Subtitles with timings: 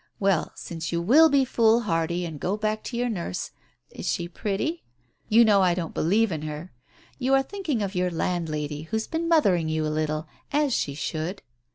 [0.19, 3.51] Well, since you will be foolhardy and go back to your nurse—
[3.91, 4.81] is she pretty?
[5.29, 6.73] You know I don't believe in her.
[7.19, 11.43] You are thinking of your landlady, who's been mothering you a little, as she should."